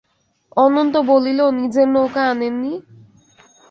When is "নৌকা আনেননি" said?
1.87-2.73